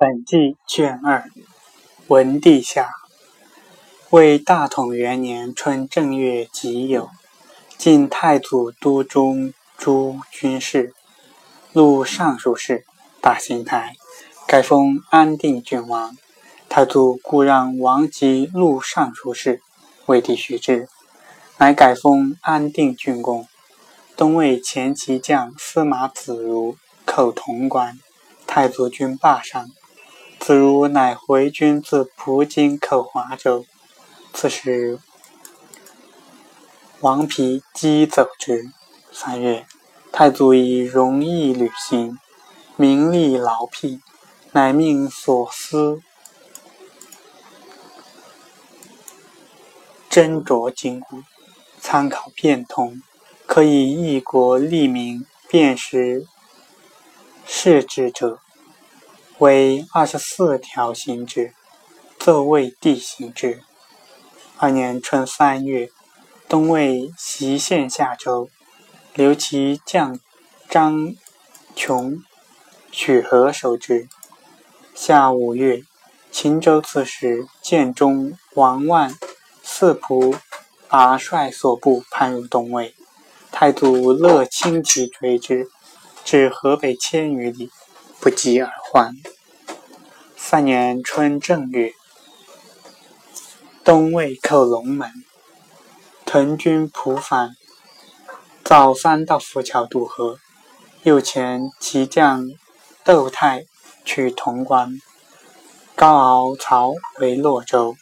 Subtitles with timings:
[0.00, 1.28] 本纪卷二，
[2.06, 2.88] 文帝下，
[4.10, 7.08] 为大统元年春正月己酉，
[7.76, 10.94] 晋太祖都中诸军事，
[11.72, 12.84] 录尚书事，
[13.20, 13.96] 大行台，
[14.46, 16.16] 改封安定郡王。
[16.68, 19.60] 太祖故让王吉录尚书事，
[20.06, 20.88] 为帝许之，
[21.56, 23.48] 乃改封安定郡公。
[24.16, 27.98] 东魏前骑将司马子如寇潼关，
[28.46, 29.68] 太祖军罢上。
[30.48, 33.66] 子如乃回军自蒲津寇华州，
[34.32, 34.98] 此时
[37.00, 38.70] 王丕击走之。
[39.12, 39.66] 三月，
[40.10, 42.18] 太祖以容易履行，
[42.76, 44.00] 名利劳辟，
[44.52, 46.00] 乃命所司
[50.08, 51.24] 斟酌经古，
[51.78, 53.02] 参考变通，
[53.46, 56.26] 可以一国利民，辨识
[57.44, 58.40] 是之者。
[59.38, 61.54] 为二十四条行之，
[62.18, 63.62] 奏为帝行之。
[64.56, 65.90] 二年春三月，
[66.48, 68.50] 东魏袭县下州，
[69.14, 70.18] 留其将
[70.68, 71.14] 张
[71.76, 72.24] 琼、
[72.90, 74.08] 许和守之。
[74.92, 75.84] 夏五月，
[76.32, 79.16] 秦州刺史建中王万
[79.62, 80.36] 四仆
[80.88, 82.92] 拔帅所部叛入东魏，
[83.52, 85.68] 太祖乐轻骑追之，
[86.24, 87.70] 至河北千余里。
[88.20, 89.14] 不及而还。
[90.34, 91.92] 三年春正月，
[93.84, 95.12] 东魏寇龙门，
[96.24, 97.50] 屯军蒲反，
[98.64, 100.38] 早三到浮桥渡河。
[101.02, 102.48] 右前骑将
[103.04, 103.66] 窦泰
[104.06, 104.98] 取潼关，
[105.94, 107.94] 高敖曹为洛州。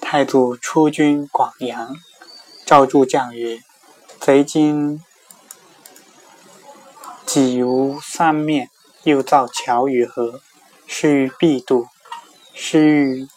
[0.00, 1.96] 太祖出军广阳，
[2.64, 3.58] 召诸将曰
[4.20, 5.02] ：“贼今
[7.26, 8.70] 己无三面。”
[9.04, 10.40] 又造桥与河，
[10.86, 11.86] 是欲必渡；
[12.52, 13.28] 是欲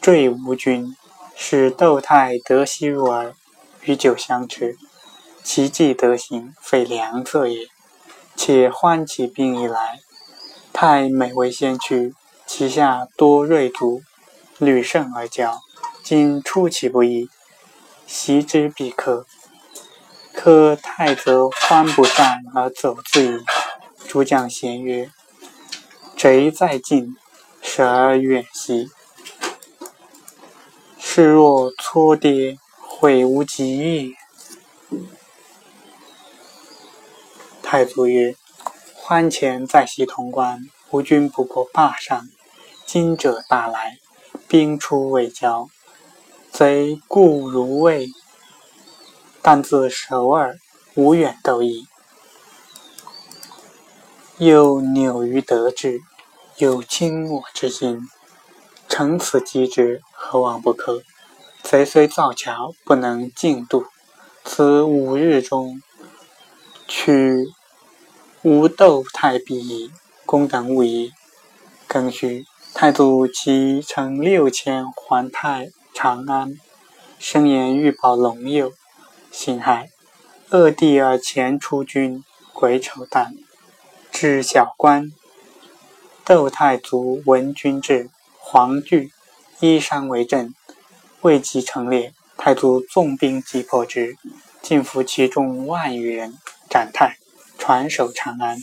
[0.00, 0.96] 坠吴军，
[1.36, 3.34] 使窦泰得西入耳，
[3.82, 4.76] 与酒相持。
[5.42, 7.66] 其计得行，非良策也。
[8.36, 10.00] 且欢起病以来，
[10.72, 12.14] 太每为先驱，
[12.46, 14.02] 其下多锐卒，
[14.58, 15.58] 屡胜而骄。
[16.02, 17.28] 今出其不意，
[18.06, 19.26] 袭之必克。
[20.42, 23.44] 可太则欢不战而走自矣。
[24.08, 25.10] 诸将咸曰
[26.16, 27.14] ：“贼在近，
[27.60, 28.88] 舍而远兮，
[30.98, 34.14] 是若挫跌，悔无及也。”
[37.62, 38.34] 太祖曰
[38.96, 42.26] ：“欢前在西潼关，吴军不过霸上，
[42.86, 43.98] 今者大来，
[44.48, 45.68] 兵出未交，
[46.50, 48.08] 贼固如魏。”
[49.42, 50.58] 但自首尔，
[50.94, 51.86] 无远斗矣。
[54.38, 56.00] 又纽于得志，
[56.58, 58.08] 有轻我之心。
[58.88, 61.02] 乘此机之，何往不可？
[61.62, 63.86] 贼虽造桥，不能进渡。
[64.44, 65.80] 此五日中，
[66.88, 67.46] 取
[68.42, 69.90] 无斗太必矣。
[70.26, 71.12] 公等勿疑。
[71.88, 76.54] 庚戌，太祖启乘六千还太长安，
[77.18, 78.72] 声言欲保龙右。
[79.30, 79.90] 辛亥，
[80.50, 83.36] 恶帝而前出军，癸丑旦，
[84.10, 85.12] 至小关。
[86.24, 88.10] 窦太祖闻军至，
[88.42, 89.12] 惶惧，
[89.60, 90.54] 依山为阵，
[91.20, 94.16] 未及成列，太祖纵兵击破之，
[94.60, 96.34] 尽俘其众万余人，
[96.68, 97.16] 斩太，
[97.56, 98.58] 传守长安。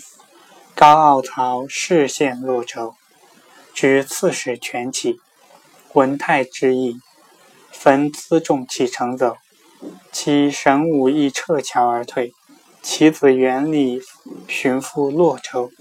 [0.76, 2.94] 高傲曹视县洛州，
[3.74, 5.20] 知刺史全起，
[5.94, 7.00] 闻太之意，
[7.72, 9.38] 焚辎重启程走。
[10.12, 12.34] 其神武亦撤墙而退，
[12.82, 14.02] 其子元礼
[14.48, 15.72] 寻复洛州，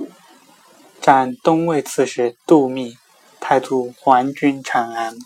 [1.01, 2.97] 斩东魏刺史杜密，
[3.41, 5.17] 太祖还军长安。